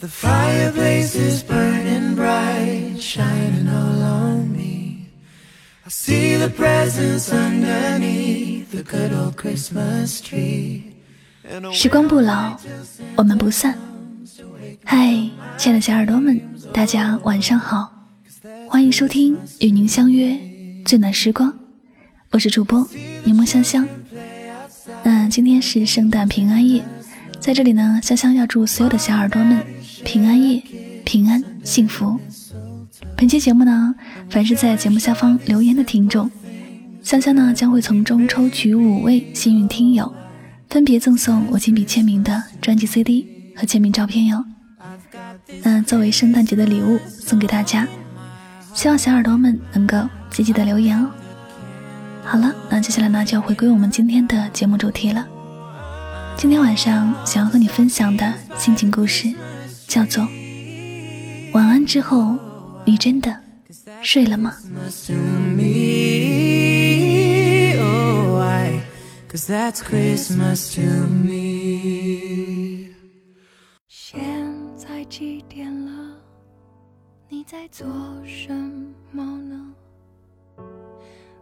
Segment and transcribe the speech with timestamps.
[0.00, 5.08] The fireplace is burning bright, shining all on me.
[5.84, 10.82] I see the presents underneath the good old Christmas tree.
[11.72, 12.56] 时光不老，
[13.16, 13.76] 我们不散。
[14.84, 15.12] 嗨，
[15.56, 16.40] 亲爱的小耳朵们，
[16.72, 17.92] 大家晚上好，
[18.68, 20.38] 欢迎收听与您相约
[20.84, 21.52] 最暖时光，
[22.30, 22.88] 我是主播
[23.24, 23.84] 柠檬香香。
[25.02, 26.84] 那今天是圣诞平安夜，
[27.40, 29.60] 在这里呢，香香要祝所有的小耳朵们。
[30.04, 30.62] 平安夜，
[31.04, 32.18] 平安幸福。
[33.16, 33.94] 本期节目呢，
[34.30, 36.30] 凡是在节目下方留言的听众，
[37.02, 40.12] 香香呢将会从中抽取五位幸运听友，
[40.68, 43.26] 分别赠送我亲笔签名的专辑 CD
[43.56, 44.44] 和签名照片哟。
[45.62, 47.86] 那作为圣诞节的礼物送给大家，
[48.74, 49.96] 希望小耳朵们能够
[50.30, 51.10] 积极的留言哦。
[52.22, 55.26] 好了，那接下来呢就要回归我们今天的节目主题了。
[56.36, 59.34] 今天晚上想要和你分享的心情故事。
[59.88, 60.22] 叫做
[61.54, 62.38] 晚安之后，
[62.84, 63.34] 你真的
[64.02, 64.54] 睡了吗？
[73.88, 74.20] 现
[74.76, 76.16] 在几点了？
[77.30, 77.86] 你在做
[78.26, 78.52] 什
[79.10, 79.72] 么呢？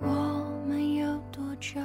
[0.00, 1.80] 我们有多久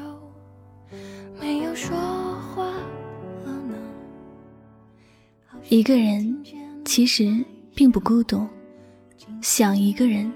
[5.73, 6.37] 一个人。
[6.85, 7.43] 其实
[7.73, 8.45] 并不孤独，
[9.41, 10.31] 想一个人，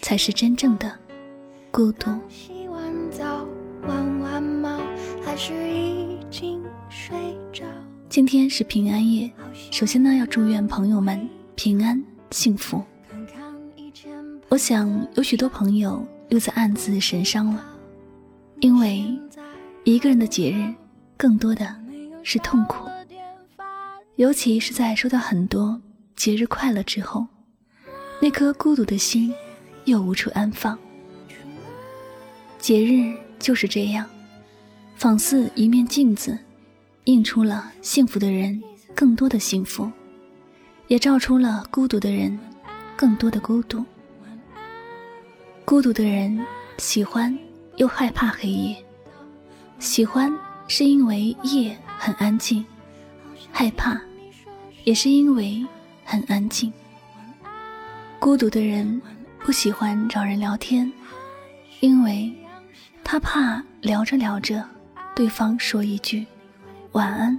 [0.00, 0.90] 才是真正的
[1.70, 2.10] 孤独。
[8.08, 9.30] 今天是平安夜，
[9.70, 12.02] 首先呢，要祝愿朋友们平安
[12.32, 12.82] 幸福。
[14.48, 17.64] 我想有许多朋友又在暗自神伤了，
[18.58, 19.04] 因为
[19.84, 20.74] 一个人的节日，
[21.16, 21.72] 更多的
[22.24, 22.91] 是痛苦。
[24.22, 25.82] 尤其是在收到很多
[26.14, 27.26] 节日快乐之后，
[28.20, 29.34] 那颗孤独的心
[29.84, 30.78] 又无处安放。
[32.60, 34.08] 节日就是这样，
[34.94, 36.38] 仿似一面镜子，
[37.06, 38.62] 映出了幸福的人
[38.94, 39.90] 更多的幸福，
[40.86, 42.38] 也照出了孤独的人
[42.96, 43.84] 更多的孤独。
[45.64, 46.40] 孤独的人
[46.78, 47.36] 喜欢
[47.76, 48.76] 又害怕黑夜，
[49.80, 50.32] 喜欢
[50.68, 52.64] 是因为夜很安静。
[53.50, 54.00] 害怕，
[54.84, 55.64] 也是因为
[56.04, 56.72] 很安静。
[58.18, 59.00] 孤独的人
[59.40, 60.90] 不喜欢找人聊天，
[61.80, 62.32] 因为
[63.02, 64.64] 他怕聊着聊着，
[65.14, 66.24] 对方说一句
[66.92, 67.38] 晚安，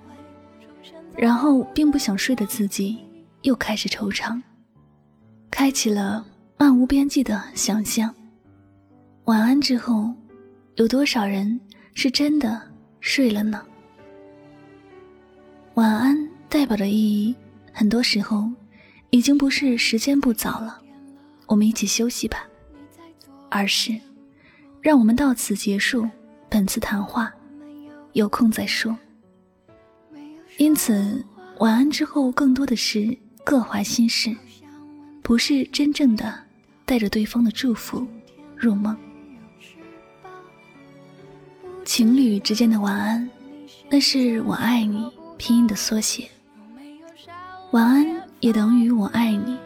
[1.15, 2.97] 然后并不想睡的自己
[3.43, 4.41] 又开始惆怅，
[5.49, 6.25] 开启了
[6.57, 8.13] 漫无边际的想象。
[9.25, 10.13] 晚安之后，
[10.75, 11.59] 有多少人
[11.93, 12.61] 是真的
[12.99, 13.61] 睡了呢？
[15.75, 17.33] 晚安代表的意义，
[17.71, 18.47] 很多时候
[19.09, 20.79] 已经不是时间不早了，
[21.47, 22.47] 我们一起休息吧，
[23.49, 23.99] 而是
[24.79, 26.07] 让我们到此结束
[26.49, 27.33] 本次谈话，
[28.11, 28.95] 有空再说。
[30.57, 31.25] 因此，
[31.57, 34.29] 晚安之后更多的是各怀心事，
[35.23, 36.39] 不是真正的
[36.85, 38.05] 带着对方的祝福
[38.55, 38.95] 入梦。
[41.83, 43.27] 情侣之间的晚安，
[43.89, 45.11] 那是我爱你。
[45.35, 46.29] 拼音的缩写，
[47.73, 48.05] 晚安
[48.39, 49.57] 也等于我爱你。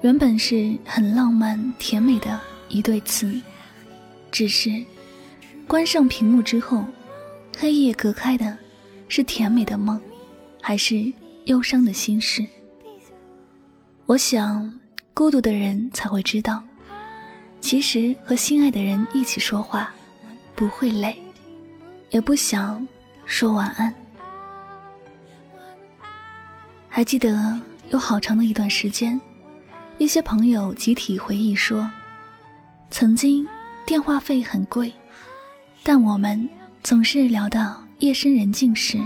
[0.00, 2.40] 原本是很浪漫甜美的
[2.70, 3.38] 一对词，
[4.30, 4.82] 只是
[5.68, 6.82] 关上屏幕之后，
[7.58, 8.56] 黑夜隔开的
[9.08, 10.00] 是甜美的梦，
[10.62, 11.12] 还是
[11.44, 12.42] 忧伤的心事？
[14.06, 14.72] 我想，
[15.12, 16.62] 孤独的人才会知道，
[17.60, 19.92] 其实和心爱的人一起说话
[20.54, 21.14] 不会累，
[22.08, 22.88] 也不想
[23.26, 23.94] 说晚安。
[26.96, 29.20] 还记得有好长的一段时间，
[29.98, 31.86] 一些朋友集体回忆说，
[32.90, 33.46] 曾经
[33.84, 34.90] 电话费很贵，
[35.82, 36.48] 但我们
[36.82, 38.98] 总是聊到夜深人静时，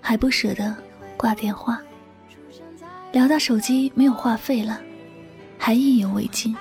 [0.00, 0.74] 还不舍得
[1.18, 1.76] 挂电话；
[3.12, 4.80] 聊到手机没有话费了，
[5.58, 6.56] 还意犹未尽。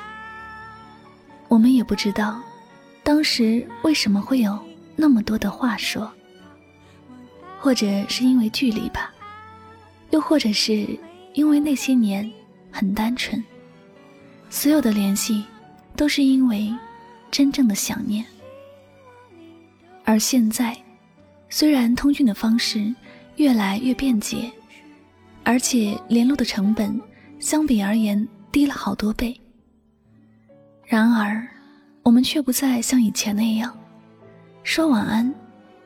[1.47, 2.37] 我们也不知道，
[3.01, 4.59] 当时为什么会有
[4.97, 6.11] 那么多的话说，
[7.61, 9.13] 或者是因为距离吧。
[10.11, 10.87] 又或者是
[11.33, 12.29] 因为那些年
[12.71, 13.43] 很单纯，
[14.49, 15.45] 所有的联系
[15.95, 16.73] 都是因为
[17.29, 18.25] 真正的想念。
[20.03, 20.75] 而现在，
[21.49, 22.93] 虽然通讯的方式
[23.35, 24.51] 越来越便捷，
[25.43, 26.99] 而且联络的成本
[27.39, 29.39] 相比而言低了好多倍，
[30.85, 31.47] 然而
[32.01, 33.77] 我们却不再像以前那样
[34.63, 35.31] 说晚安，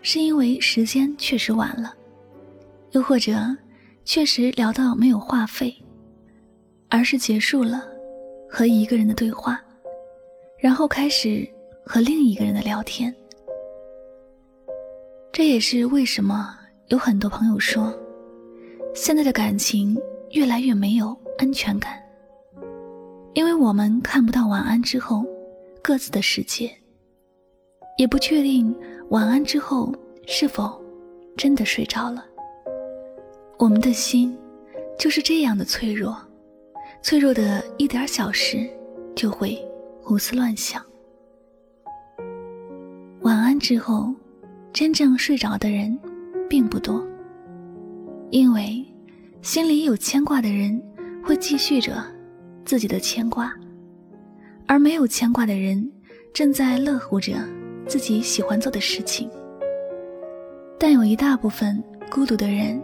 [0.02, 1.94] 是因为时间确实晚了，
[2.92, 3.54] 又或者。
[4.06, 5.74] 确实聊到没有话费，
[6.90, 7.84] 而是结束了
[8.50, 9.60] 和一个人的对话，
[10.60, 11.48] 然后开始
[11.86, 13.14] 和另一个人的聊天。
[15.32, 16.56] 这也是为什么
[16.90, 17.94] 有很多朋友说，
[18.94, 19.98] 现在的感情
[20.32, 21.98] 越来越没有安全感，
[23.34, 25.26] 因为我们看不到晚安之后
[25.82, 26.72] 各自的世界，
[27.98, 28.76] 也不确定
[29.10, 29.92] 晚安之后
[30.28, 30.80] 是否
[31.36, 32.24] 真的睡着了。
[33.58, 34.38] 我们的心
[35.00, 36.18] 就是这样的脆弱，
[37.02, 38.70] 脆弱的一点小事
[39.16, 39.58] 就会
[40.02, 40.84] 胡思乱想。
[43.22, 44.14] 晚安之后，
[44.74, 45.98] 真正睡着的人
[46.50, 47.02] 并不多，
[48.32, 48.86] 因为
[49.42, 50.82] 心里有牵挂的人
[51.24, 52.04] 会继续着
[52.66, 53.54] 自己的牵挂，
[54.68, 55.90] 而没有牵挂的人
[56.34, 57.34] 正在乐乎着
[57.88, 59.30] 自己喜欢做的事情。
[60.78, 62.82] 但有一大部分孤独的人。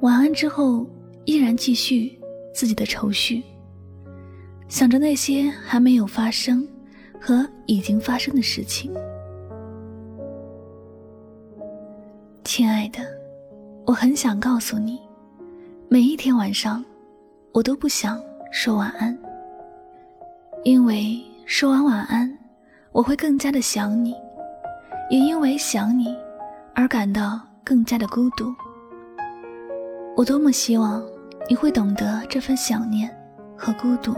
[0.00, 0.86] 晚安之后，
[1.24, 2.16] 依然继续
[2.54, 3.42] 自己的愁绪，
[4.68, 6.66] 想着那些还没有发生
[7.20, 8.94] 和已经发生的事情。
[12.44, 13.00] 亲爱的，
[13.86, 15.00] 我很想告诉你，
[15.88, 16.84] 每一天晚上，
[17.52, 18.22] 我都不想
[18.52, 19.18] 说晚安，
[20.62, 22.38] 因为说完晚安，
[22.92, 24.14] 我会更加的想你，
[25.10, 26.16] 也因为想你
[26.72, 28.54] 而感到更加的孤独。
[30.18, 31.00] 我多么希望
[31.48, 33.08] 你会懂得这份想念
[33.56, 34.12] 和孤独，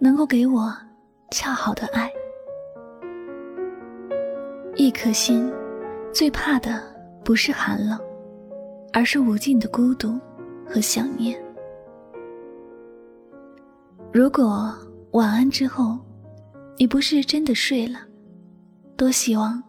[0.00, 0.76] 能够给我
[1.30, 2.10] 恰好的爱。
[4.74, 5.48] 一颗心
[6.12, 6.82] 最怕的
[7.24, 8.00] 不是寒冷，
[8.92, 10.18] 而是无尽的孤独
[10.66, 11.40] 和想念。
[14.12, 14.74] 如果
[15.12, 16.00] 晚安之后，
[16.76, 18.00] 你不是真的睡了，
[18.96, 19.62] 多希望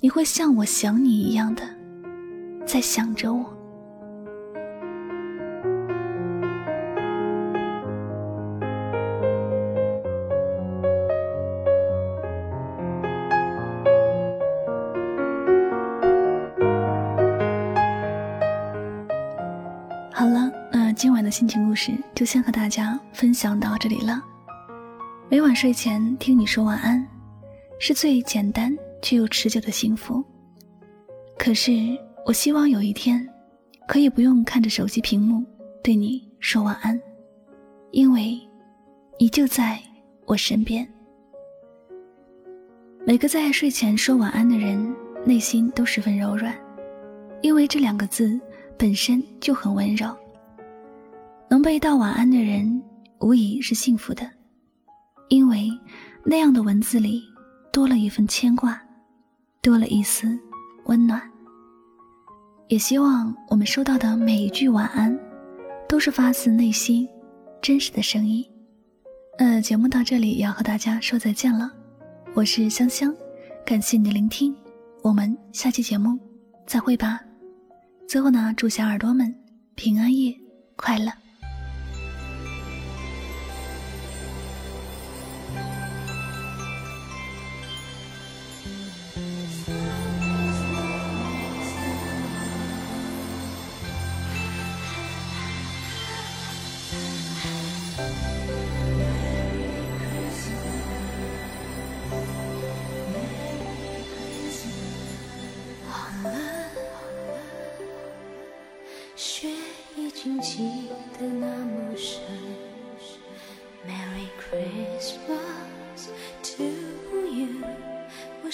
[0.00, 1.62] 你会像我想你一样的
[2.64, 3.44] 在想着我。
[21.42, 24.22] 心情故事就先和大家分享到这里了。
[25.28, 27.04] 每晚睡前听你说晚安，
[27.80, 28.72] 是最简单
[29.02, 30.24] 却又持久的幸福。
[31.36, 31.72] 可是，
[32.24, 33.28] 我希望有一天，
[33.88, 35.44] 可以不用看着手机屏幕
[35.82, 36.96] 对你说晚安，
[37.90, 38.38] 因为，
[39.18, 39.82] 你就在
[40.26, 40.86] 我身边。
[43.04, 44.94] 每个在睡前说晚安的人，
[45.26, 46.54] 内心都十分柔软，
[47.40, 48.40] 因为这两个字
[48.78, 50.16] 本身就很温柔。
[51.52, 52.82] 能被道晚安的人，
[53.20, 54.26] 无疑是幸福的，
[55.28, 55.70] 因为
[56.24, 57.22] 那样的文字里
[57.70, 58.82] 多了一份牵挂，
[59.60, 60.26] 多了一丝
[60.86, 61.20] 温暖。
[62.68, 65.14] 也希望我们收到的每一句晚安，
[65.86, 67.06] 都是发自内心、
[67.60, 68.42] 真实的声音。
[69.36, 71.70] 呃，节目到这里也要和大家说再见了，
[72.32, 73.14] 我是香香，
[73.62, 74.56] 感谢你的聆听，
[75.02, 76.18] 我们下期节目
[76.66, 77.20] 再会吧。
[78.08, 79.34] 最后呢，祝小耳朵们
[79.74, 80.34] 平安夜
[80.76, 81.12] 快乐。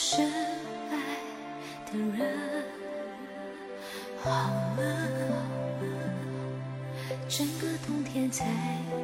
[0.00, 0.30] 深
[0.92, 0.96] 爱
[1.90, 2.18] 的人，
[4.22, 4.30] 好
[4.76, 4.80] 了
[7.28, 8.44] 整个冬天在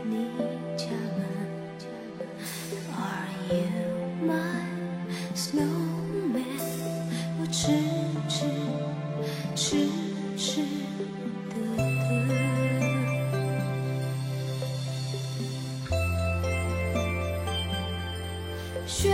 [0.04, 0.30] 你
[0.76, 0.86] 家
[1.16, 1.18] 门
[2.96, 3.58] ，Are you
[4.24, 4.30] my
[5.34, 6.62] snowman？
[7.40, 7.62] 我痴
[8.28, 8.46] 痴
[9.56, 9.88] 痴
[10.38, 10.62] 痴
[11.50, 11.98] 的等，
[18.86, 19.10] 雪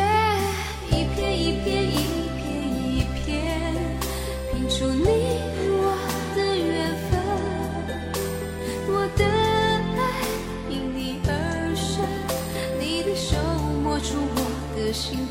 [15.01, 15.30] 心疼。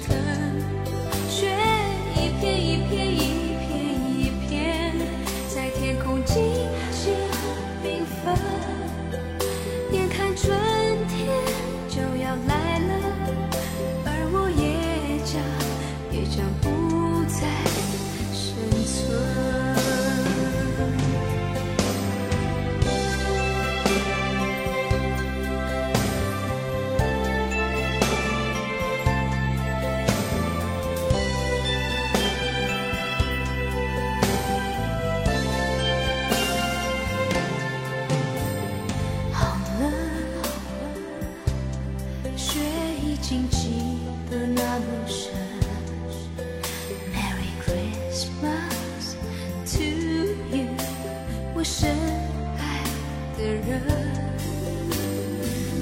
[53.40, 53.82] 的人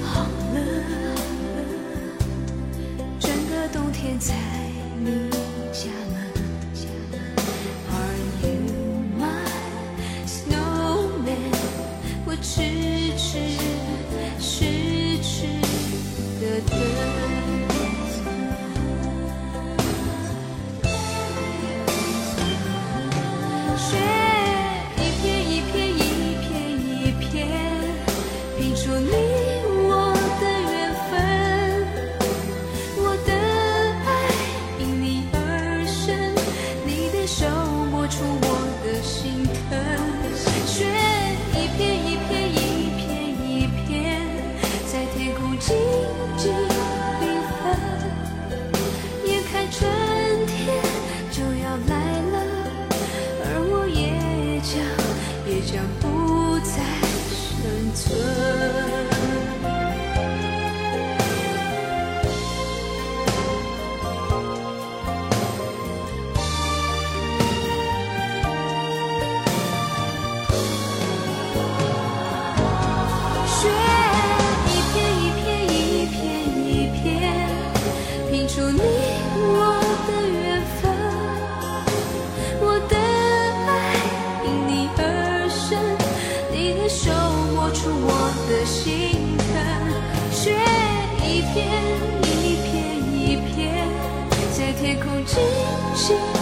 [0.04, 0.22] 好
[0.54, 0.94] 冷好
[1.56, 1.58] 冷
[3.18, 4.67] 整个冬天在
[45.60, 45.74] 静
[46.36, 46.77] 静
[96.08, 96.37] you